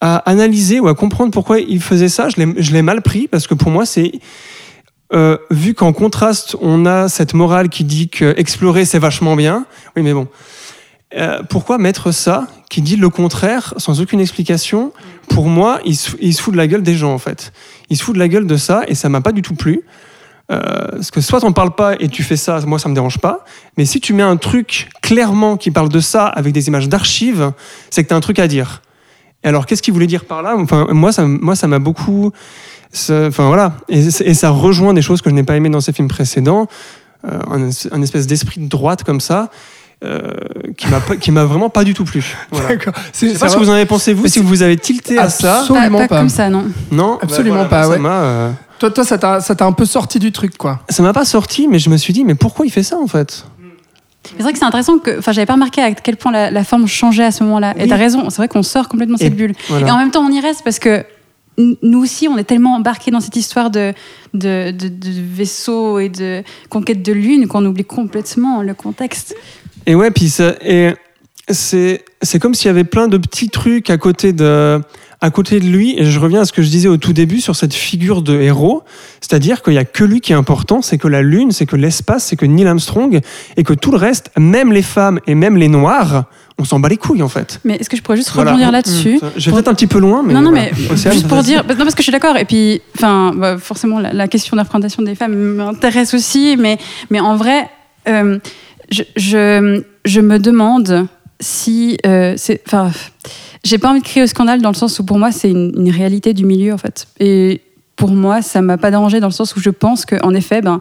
[0.00, 2.28] à analyser ou à comprendre pourquoi il faisait ça.
[2.30, 4.10] Je l'ai mal pris, parce que pour moi, c'est.
[5.12, 9.66] Euh, vu qu'en contraste, on a cette morale qui dit que explorer c'est vachement bien.
[9.96, 10.28] Oui, mais bon.
[11.14, 14.92] Euh, pourquoi mettre ça qui dit le contraire sans aucune explication?
[15.28, 17.52] Pour moi, il se, fout de la gueule des gens en fait.
[17.90, 19.82] Il se fout de la gueule de ça et ça m'a pas du tout plu.
[20.50, 20.58] Euh,
[20.92, 23.44] parce que soit t'en parles pas et tu fais ça, moi ça me dérange pas.
[23.76, 27.52] Mais si tu mets un truc clairement qui parle de ça avec des images d'archives,
[27.90, 28.80] c'est que t'as un truc à dire.
[29.44, 30.54] Et alors qu'est-ce qu'il voulait dire par là?
[30.56, 32.30] Enfin moi ça, moi ça m'a beaucoup
[32.92, 35.80] ça- Enfin voilà, et, et ça rejoint des choses que je n'ai pas aimées dans
[35.80, 36.66] ces films précédents,
[37.26, 39.50] euh, un, un espèce d'esprit de droite comme ça,
[40.04, 40.20] euh,
[40.76, 42.36] qui m'a qui m'a vraiment pas du tout plu.
[42.50, 42.68] Voilà.
[42.76, 42.92] D'accord.
[42.96, 44.76] Je C'est sais pas ça ce que vous en avez pensé vous, si vous avez
[44.76, 45.60] tilté à ça.
[45.60, 46.18] Absolument pas, pas.
[46.18, 46.66] comme ça, non.
[46.90, 47.98] Non, Absolument bah pas, ça ouais.
[48.04, 50.80] euh, Toi, toi, ça t'a ça t'a un peu sorti du truc, quoi.
[50.88, 53.06] ça m'a pas sorti, mais je me suis dit, mais pourquoi il fait ça en
[53.06, 53.44] fait?
[54.24, 56.64] C'est vrai que c'est intéressant que, enfin, j'avais pas remarqué à quel point la, la
[56.64, 57.74] forme changeait à ce moment-là.
[57.76, 59.52] Et t'as raison, c'est vrai qu'on sort complètement de cette Et bulle.
[59.68, 59.88] voilà.
[59.88, 61.04] Et en même temps, on y reste parce que
[61.58, 63.92] nous aussi, on est tellement embarqués dans cette histoire de,
[64.32, 69.34] de, de, de vaisseaux et de conquête de lune qu'on oublie complètement le contexte.
[69.86, 70.92] Et ouais, puis ça, et
[71.48, 72.04] c'est,
[72.40, 74.80] comme s'il y avait plein de petits trucs à côté de,
[75.20, 75.98] à côté de lui.
[75.98, 78.40] Et je reviens à ce que je disais au tout début sur cette figure de
[78.40, 78.82] héros.
[79.20, 81.76] C'est-à-dire qu'il y a que lui qui est important, c'est que la Lune, c'est que
[81.76, 83.20] l'espace, c'est que Neil Armstrong,
[83.56, 86.24] et que tout le reste, même les femmes et même les noirs,
[86.58, 87.60] on s'en bat les couilles en fait.
[87.64, 88.52] Mais est-ce que je pourrais juste Voilà.
[88.52, 89.18] rebondir là-dessus.
[89.36, 90.32] Je vais peut-être un petit peu loin, mais.
[90.34, 90.70] non, non, voilà.
[90.80, 92.36] mais Océane, juste pour dire, non, parce que je suis d'accord.
[92.36, 96.56] Et puis, enfin, bah, forcément, la, la question de la représentation des femmes m'intéresse aussi,
[96.58, 96.78] mais,
[97.10, 97.68] mais en vrai,
[98.08, 98.38] euh,
[98.90, 101.06] je, je, je me demande
[101.42, 102.90] si, euh, enfin,
[103.64, 105.90] j'ai pas envie de crier au scandale dans le sens où pour moi c'est une,
[105.90, 107.06] réalité du milieu en fait.
[107.20, 107.60] Et
[107.96, 110.80] pour moi, ça m'a pas dérangé dans le sens où je pense qu'en effet, ben,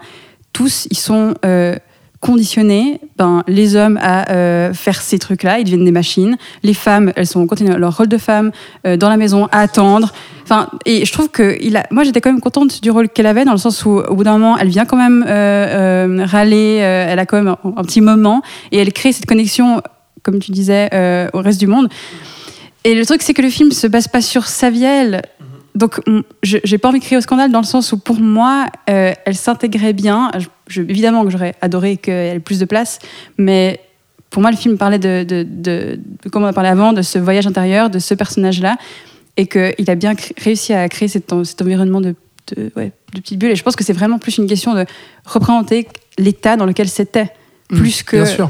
[0.54, 1.76] tous ils sont euh,
[2.20, 6.38] conditionnés, ben, les hommes à euh, faire ces trucs-là, ils deviennent des machines.
[6.64, 8.52] Les femmes, elles sont continuent leur rôle de femme
[8.84, 10.14] dans la maison à attendre.
[10.44, 13.26] Enfin, et je trouve que il a, moi j'étais quand même contente du rôle qu'elle
[13.26, 15.24] avait dans le sens où au bout d'un moment, elle vient quand même
[16.24, 19.82] râler, elle a quand même un petit moment et elle crée cette connexion,
[20.24, 21.90] comme tu disais, euh, au reste du monde.
[22.84, 25.22] Et le truc, c'est que le film se base pas sur Saviel.
[25.76, 26.02] Donc,
[26.44, 29.36] j'ai pas envie de crier au scandale dans le sens où, pour moi, euh, elle
[29.36, 30.30] s'intégrait bien.
[30.38, 33.00] Je- je- évidemment que j'aurais adoré qu'elle ait plus de place,
[33.38, 33.80] mais
[34.30, 37.02] pour moi, le film parlait de, de, de- de- comme on a parlé avant, de
[37.02, 38.78] ce voyage intérieur, de ce personnage-là,
[39.38, 42.16] et qu'il a bien réussi à créer cet, en- cet environnement de,
[42.76, 43.52] ouais, de petite bulle.
[43.52, 44.86] Et je pense que c'est vraiment plus une question de
[45.26, 47.30] représenter l'état dans lequel c'était,
[47.70, 48.50] plus que Bien sûr.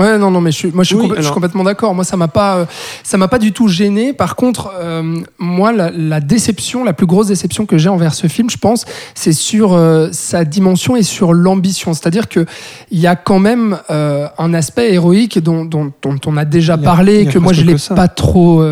[0.00, 1.62] Ouais, non, non, mais je suis, moi, je suis, Oui, complè- je suis alors- complètement
[1.64, 1.94] d'accord.
[1.94, 2.64] Moi, ça m'a pas, euh,
[3.04, 4.12] ça m'a pas du tout gêné.
[4.14, 8.26] Par contre, euh, moi, la, la déception, la plus grosse déception que j'ai envers ce
[8.26, 11.92] film, je pense, c'est sur euh, sa dimension et sur l'ambition.
[11.92, 12.46] C'est-à-dire que
[12.90, 16.74] il y a quand même euh, un aspect héroïque dont, dont, dont on a déjà
[16.74, 18.64] a- parlé, que moi, je l'ai pas trop,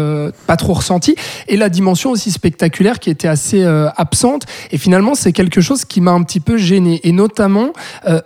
[0.46, 1.14] pas trop ressenti,
[1.46, 3.62] et la dimension aussi spectaculaire qui était assez
[3.96, 4.44] absente.
[4.70, 7.00] Et finalement, c'est quelque chose qui m'a un petit peu gêné.
[7.04, 7.72] Et notamment,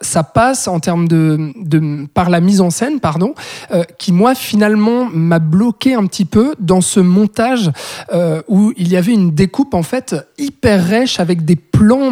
[0.01, 3.35] ça passe en termes de, de par la mise en scène, pardon,
[3.73, 7.71] euh, qui moi finalement m'a bloqué un petit peu dans ce montage
[8.13, 11.57] euh, où il y avait une découpe en fait hyper rêche avec des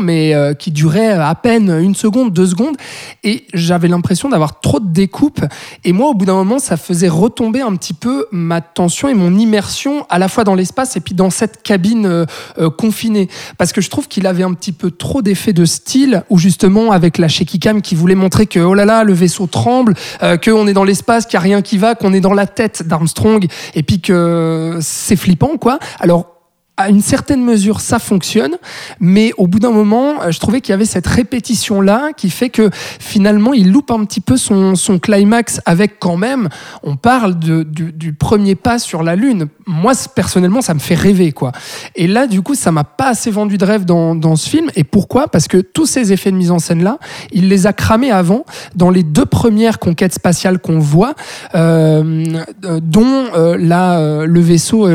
[0.00, 2.76] mais euh, qui duraient à peine une seconde, deux secondes,
[3.24, 5.44] et j'avais l'impression d'avoir trop de découpe.
[5.84, 9.14] Et moi, au bout d'un moment, ça faisait retomber un petit peu ma tension et
[9.14, 12.24] mon immersion à la fois dans l'espace et puis dans cette cabine euh,
[12.58, 13.28] euh, confinée.
[13.58, 16.92] Parce que je trouve qu'il avait un petit peu trop d'effets de style, où justement,
[16.92, 20.36] avec la shaky cam qui voulait montrer que, oh là là, le vaisseau tremble, euh,
[20.36, 22.86] qu'on est dans l'espace, qu'il n'y a rien qui va, qu'on est dans la tête
[22.86, 25.78] d'Armstrong, et puis que c'est flippant, quoi.
[25.98, 26.39] Alors,
[26.80, 28.56] à une certaine mesure, ça fonctionne,
[29.00, 32.48] mais au bout d'un moment, euh, je trouvais qu'il y avait cette répétition-là qui fait
[32.48, 36.48] que finalement, il loupe un petit peu son, climax avec quand même,
[36.82, 39.46] on parle du, premier pas sur la Lune.
[39.66, 41.52] Moi, personnellement, ça me fait rêver, quoi.
[41.94, 44.70] Et là, du coup, ça m'a pas assez vendu de rêve dans, ce film.
[44.74, 45.28] Et pourquoi?
[45.28, 46.98] Parce que tous ces effets de mise en scène-là,
[47.32, 51.14] il les a cramés avant, dans les deux premières conquêtes spatiales qu'on voit,
[51.54, 52.24] euh,
[52.64, 53.26] euh, dont
[53.58, 54.88] la, le vaisseau,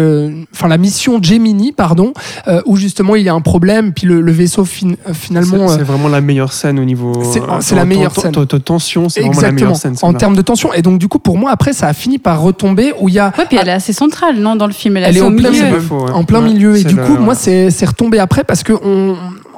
[0.52, 2.14] enfin la mission Gemini, pardon,
[2.48, 5.68] euh, où justement il y a un problème, puis le, le vaisseau fin- euh, finalement.
[5.68, 7.14] C'est euh, c'est vraiment la meilleure scène au niveau.
[7.24, 8.36] C'est- la meilleure scène.
[8.38, 9.96] en- en tension, c'est vraiment la Exactement, meilleure scène.
[10.02, 10.74] en termes de tension.
[10.74, 13.20] Et donc, du coup, pour moi, après, ça a fini par retomber où il y
[13.20, 13.34] a.
[13.38, 14.98] Ouais, puis elle est assez centrale, non, dans le film.
[14.98, 15.66] Elle, Elle est en au plein milieu.
[15.66, 15.80] milieu.
[15.80, 16.12] Faux, ouais.
[16.12, 16.78] en plein Ouais, milieu.
[16.78, 19.16] Et du coup, moi, c'est c'est retombé après parce que on,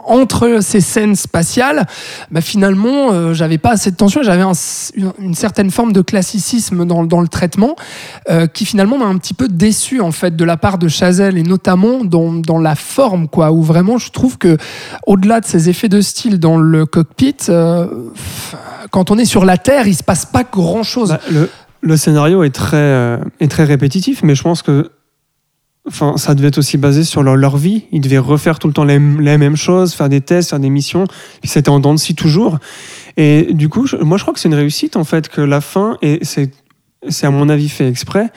[0.07, 1.85] entre ces scènes spatiales,
[2.31, 4.23] bah, finalement, euh, j'avais pas assez de tension.
[4.23, 4.53] J'avais un-
[5.19, 7.75] une, certaine forme de classicisme dans, le traitement
[8.29, 11.37] euh, qui finalement m'a un petit peu déçu en fait de la part de Chazelle
[11.37, 13.51] et notamment dans, la forme, quoi.
[13.51, 14.57] Où vraiment, je trouve que
[15.05, 17.87] au-delà de ces effets de style dans le cockpit, euh,
[18.89, 21.09] quand on est sur la Terre, il se passe pas grand-chose.
[21.09, 21.49] Bah,
[21.81, 24.89] le, scénario est très répétitif, mais je pense que
[25.87, 27.85] enfin, ça devait être aussi basé sur leur, leur vie.
[27.91, 30.69] Ils devaient refaire tout le temps les, les mêmes choses, faire des tests, faire des
[30.69, 31.05] missions.
[31.41, 32.59] Puis c'était en dents de scie toujours.
[33.15, 35.97] Et du coup, moi, je crois que c'est une réussite, en fait, que la fin,
[36.01, 36.51] et c'est,
[37.09, 38.29] c'est à mon avis fait exprès,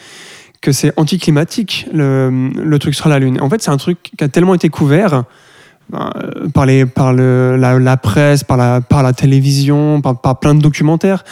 [0.62, 3.38] que c'est anticlimatique, le, le truc sur la Lune.
[3.40, 5.24] En fait, c'est un truc qui a tellement été couvert
[5.90, 10.20] ben, euh, par, les, par le, la, la presse, par la, par la télévision, par,
[10.20, 11.24] par plein de documentaires,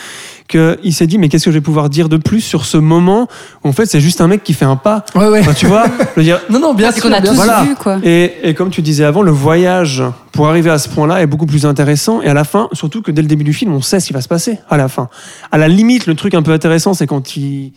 [0.48, 3.28] qu'il s'est dit, mais qu'est-ce que je vais pouvoir dire de plus sur ce moment
[3.62, 5.04] où, en fait, c'est juste un mec qui fait un pas.
[5.14, 5.40] Ouais, ouais.
[5.40, 7.02] Enfin, tu vois je veux dire, Non, non, bien sûr.
[7.02, 7.37] qu'on a bien tous.
[7.37, 7.62] Voilà.
[7.64, 7.98] vu, quoi.
[8.02, 11.46] et, et comme tu disais avant, le voyage pour arriver à ce point-là est beaucoup
[11.46, 12.22] plus intéressant.
[12.22, 14.12] Et à la fin, surtout que dès le début du film, on sait ce qui
[14.12, 15.08] va se passer à la fin.
[15.52, 17.72] À la limite, le truc un peu intéressant, c'est quand il.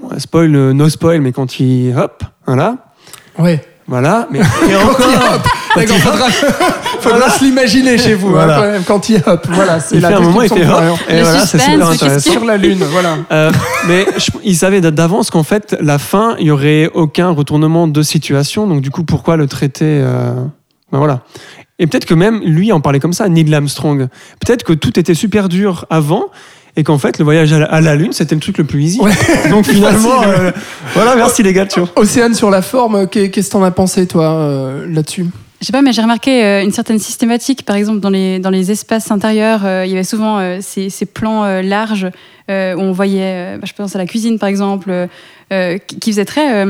[0.00, 1.94] Bon, spoil, euh, no spoil, mais quand il.
[1.96, 2.76] Hop, voilà.
[3.38, 3.64] Ouais.
[3.86, 4.26] Voilà.
[4.30, 5.42] Mais, et encore.
[5.76, 6.26] D'accord, faudra,
[7.00, 8.56] faudra se l'imaginer chez vous, Voilà.
[8.58, 10.66] hein, quand, même, quand il hop, voilà, c'est il la fait un moment, il fait
[10.66, 10.98] hop.
[11.08, 12.30] Et voilà, c'est super intéressant.
[12.32, 13.16] sur la lune, voilà.
[13.32, 13.50] Euh,
[13.88, 18.02] mais je- il savait d'avance qu'en fait, la fin, il y aurait aucun retournement de
[18.02, 18.66] situation.
[18.66, 20.32] Donc, du coup, pourquoi le traiter euh,
[20.92, 21.20] ben voilà.
[21.80, 24.06] Et peut-être que même lui en parlait comme ça, Neil Armstrong.
[24.44, 26.26] Peut-être que tout était super dur avant.
[26.76, 28.82] Et qu'en fait, le voyage à la, à la Lune, c'était le truc le plus
[28.82, 29.00] easy.
[29.00, 29.12] Ouais.
[29.50, 30.50] Donc finalement, euh,
[30.94, 31.66] voilà, merci les gars.
[31.66, 31.88] tu vois.
[31.94, 35.26] Océane sur la forme, qu'est- qu'est-ce que t'en as pensé toi euh, là-dessus?
[35.64, 37.64] Je sais pas, mais j'ai remarqué euh, une certaine systématique.
[37.64, 40.90] Par exemple, dans les, dans les espaces intérieurs, euh, il y avait souvent euh, ces,
[40.90, 42.06] ces plans euh, larges
[42.50, 44.92] où on voyait, bah, je pense à la cuisine par exemple,
[45.50, 46.66] qui, qui faisait très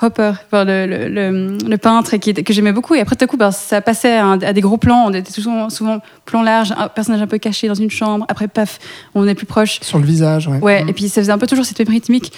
[0.00, 2.94] Hopper, enfin, le, le, le- le peintre, et qui que j'aimais beaucoup.
[2.94, 5.06] Et après, tout à coup, bah, ça passait à, des gros plans.
[5.08, 8.24] On était souvent, souvent plan large, un personnage un peu caché dans une chambre.
[8.28, 8.78] Après, paf,
[9.16, 9.80] on est plus proche.
[9.82, 10.58] Sur le visage, ouais.
[10.60, 10.88] Ouais, Mm.
[10.88, 12.32] et puis ça faisait un peu toujours cette même rythmique.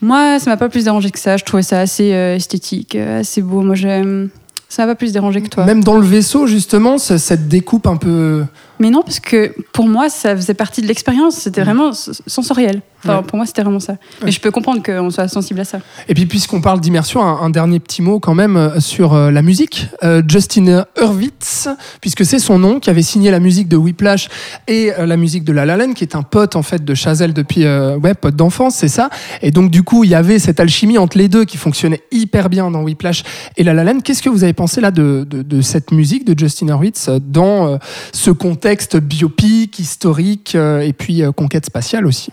[0.00, 1.36] Moi, ça m'a pas plus dérangé que ça.
[1.36, 3.62] Je trouvais ça assez esthétique, assez beau.
[3.62, 4.28] Moi, j'aime.
[4.70, 5.66] Ça m'a pas plus dérangé que toi.
[5.66, 8.44] Même dans le vaisseau, justement, ce- cette découpe un peu.
[8.80, 11.36] Mais non, parce que pour moi, ça faisait partie de l'expérience.
[11.36, 12.80] C'était vraiment s- sensoriel.
[13.04, 13.22] Enfin, Ouais.
[13.26, 13.94] pour moi, c'était vraiment ça.
[14.24, 15.78] Mais je peux comprendre qu'on soit sensible à ça.
[16.08, 19.30] Et puis, puisqu'on parle d'immersion, un, un dernier petit mot quand même euh, sur euh,
[19.30, 19.88] la musique.
[20.02, 21.68] Euh, Justin Hurwitz,
[22.00, 24.28] puisque c'est son nom, qui avait signé la musique de Whiplash
[24.66, 26.94] et euh, la musique de La La Land, qui est un pote en fait de
[26.94, 29.08] Chazelle depuis, ouais, pote d'enfance, c'est ça.
[29.42, 32.48] Et donc, du coup, il y avait cette alchimie entre les deux qui fonctionnait hyper
[32.50, 33.24] bien dans Whiplash
[33.58, 34.00] et La La Land.
[34.00, 37.78] Qu'est-ce que vous avez pensé là de, de, de cette musique de Justin Hurwitz dans
[38.12, 42.32] ce contexte biopic, historique euh, et puis euh, conquête spatiale aussi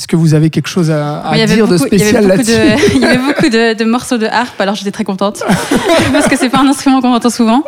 [0.00, 1.22] Est-ce que vous avez quelque chose à,
[1.56, 3.74] dire de beaucoup- il y avait spécial beaucoup là-dessus de- Il y avait beaucoup de,
[3.74, 5.42] de morceaux de harpe, alors j'étais très contente.
[6.14, 7.62] parce que c'est pas un instrument qu'on entend souvent.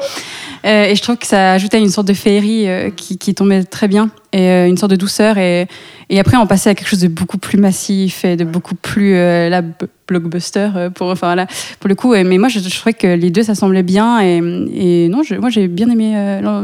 [0.65, 3.65] Euh, et je trouve que ça ajoutait une sorte de féerie euh, qui, qui tombait
[3.65, 5.37] très bien et euh, une sorte de douceur.
[5.37, 5.67] Et,
[6.09, 9.15] et après, on passait à quelque chose de beaucoup plus massif et de beaucoup plus
[9.17, 9.61] euh, la
[10.09, 11.47] blockbuster pour, enfin, voilà,
[11.81, 12.15] pour le coup.
[12.15, 14.21] Et- mais moi, je, je trouvais que les deux, ça semblait bien.
[14.23, 14.37] Et,
[14.73, 16.63] et non, je- moi, j'ai bien aimé euh, l'un-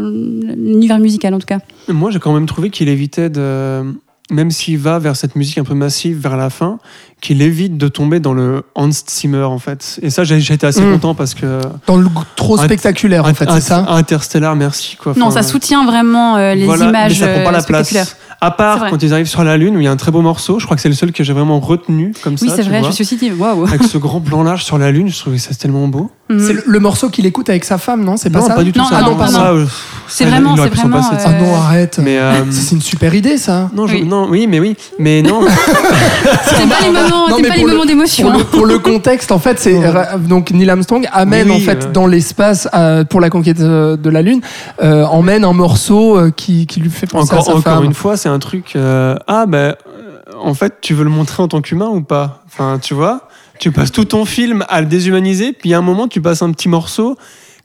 [0.57, 1.59] l'univers musical en tout cas.
[1.89, 3.83] Moi, j'ai quand même trouvé qu'il évitait de.
[4.31, 6.79] Même s'il va vers cette musique un peu massive vers la fin,
[7.21, 9.99] qu'il évite de tomber dans le Hans Zimmer, en fait.
[10.03, 10.93] Et ça, été assez Mm.
[10.93, 11.61] content parce que.
[11.87, 14.97] Dans le trop spectaculaire, en fait, c'est ça Interstellar, merci.
[14.97, 15.15] Quoi.
[15.17, 18.17] non, ça soutient vraiment euh, les voilà, images Mais ça prend pas euh, la place.
[18.41, 20.13] À C'est part quand ils arrivent sur la Lune, où il y a un très
[20.13, 20.61] beau morceau.
[20.61, 22.55] Je crois que c'est le seul que j'ai vraiment retenu comme Oui, ça.
[22.57, 22.89] c'est tu vrai, je vois.
[22.91, 23.65] me suis aussi dit, waouh.
[23.67, 26.11] Avec ce grand plan large sur la Lune, je trouvais ça tellement beau.
[26.31, 26.41] Mhm.
[26.47, 28.17] C'est le, le morceau qu'il écoute avec sa femme, non?
[28.17, 28.55] C'est pas non, ça?
[28.55, 28.99] pas du tout Non, ça.
[28.99, 29.47] ah non, pas ça.
[29.51, 29.65] euh,
[30.07, 31.99] C'est vraiment- c'est vraiment, de Ah non, arrête.
[32.03, 33.71] Mais euh, C'est c'est une super idée, ça.
[33.75, 34.05] non, je- Oui.
[34.05, 35.41] non, oui, mais oui, mais non.
[36.57, 38.27] T'aimes pas les moments, Non, pas les moments d'émotion.
[38.29, 38.47] Pour le, hein.
[38.53, 39.81] pour le contexte, en fait, c'est
[40.29, 41.93] donc Neil Armstrong amène Oui, oui, en fait euh.
[41.93, 44.41] dans l'espace euh, pour la conquête euh, de la Lune,
[44.83, 47.85] euh, emmène un morceau euh, qui, qui lui fait penser à encore sa encore femme.
[47.85, 48.75] une fois, c'est un truc.
[48.77, 52.43] euh, ah, ben, euh, en fait, tu veux le montrer en tant qu'humain ou pas?
[52.47, 56.09] Enfin, tu vois Tu passes tout ton film à le déshumaniser, puis à un moment,
[56.09, 57.17] tu passes un petit morceau,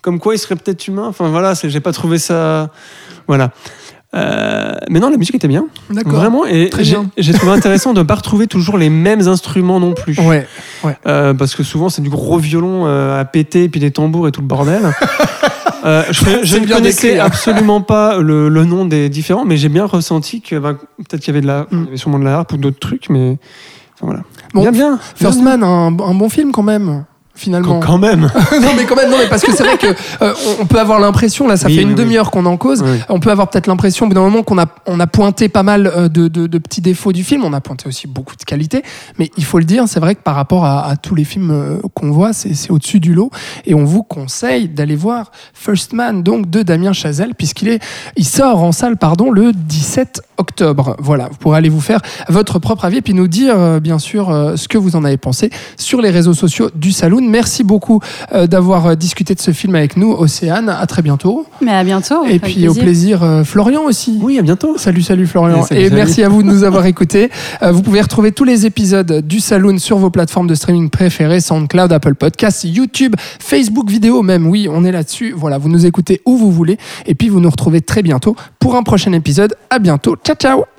[0.01, 1.05] comme quoi il serait peut-être humain.
[1.07, 2.69] Enfin, voilà, j'ai pas trouvé ça.
[3.27, 3.51] Voilà.
[4.15, 5.65] Euh, mais non, la musique était bien.
[5.89, 6.13] D'accord.
[6.13, 6.45] Vraiment.
[6.45, 6.69] Et
[7.17, 10.19] j'ai trouvé intéressant de ne pas retrouver toujours les mêmes instruments non plus.
[10.19, 10.47] Ouais.
[11.07, 14.31] Euh, parce que souvent, c'est du gros violon euh, à péter, puis des tambours et
[14.31, 14.81] tout le bordel.
[15.85, 17.25] Euh, je, ne connaissais décrit, hein.
[17.25, 21.33] absolument pas le, le nom des différents, mais j'ai bien ressenti que ben, peut-être qu'il
[21.33, 23.37] y avait de la, il y avait sûrement de la harpe ou d'autres trucs, mais
[23.95, 24.21] enfin, voilà.
[24.53, 24.99] Bon, bien, bien.
[25.15, 27.05] First bien, Man, un, un bon film quand même.
[27.35, 27.79] Finalement.
[27.79, 28.21] Quand, même.
[28.61, 29.87] non mais quand même, non mais parce que c'est vrai que
[30.21, 32.03] euh, on- peut avoir l'impression là, ça Oui, fait une oui, oui.
[32.03, 32.83] demi-heure qu'on en cause.
[33.09, 36.09] On peut avoir peut-être l'impression, d'un moment, qu'on a, on a pointé pas mal euh,
[36.09, 37.43] de, de- de petits défauts du film.
[37.43, 38.83] On a pointé aussi beaucoup de qualités.
[39.17, 41.49] Mais il faut le dire, c'est vrai que par rapport à, à tous les films
[41.51, 43.31] euh, qu'on voit, c'est, c'est au-dessus du lot.
[43.65, 47.79] Et on vous conseille d'aller voir First Man, donc de Damien Chazelle, puisqu'il est,
[48.15, 50.95] il sort en salle, pardon, le 17 octobre.
[50.99, 53.97] Voilà, vous pourrez aller vous faire votre propre avis et puis nous dire, euh, bien
[53.97, 57.22] sûr, ce que vous en avez pensé sur les réseaux sociaux du Saloon.
[57.29, 57.99] Merci beaucoup
[58.33, 60.69] euh, d'avoir euh, discuté de ce film avec nous, Océane.
[60.69, 61.45] À très bientôt.
[61.61, 62.25] Mais à bientôt.
[62.25, 64.19] Et puis au plaisir, euh, Florian aussi.
[64.21, 64.77] Oui, à bientôt.
[64.77, 65.63] Salut, salut Florian.
[65.63, 65.95] Et salut, et salut.
[65.95, 67.29] merci à vous de nous avoir écoutés.
[67.61, 71.39] Euh, vous pouvez retrouver tous les épisodes du Saloon sur vos plateformes de streaming préférées,
[71.39, 74.47] SoundCloud, Apple Podcasts, YouTube, Facebook vidéo même.
[74.47, 75.33] Oui, on est là-dessus.
[75.35, 76.77] Voilà, vous nous écoutez où vous voulez.
[77.05, 79.55] Et puis vous nous retrouvez très bientôt pour un prochain épisode.
[79.69, 80.15] À bientôt.
[80.23, 80.72] Ciao, ciao.